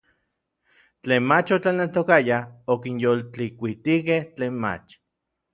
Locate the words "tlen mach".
1.07-1.53, 4.37-5.01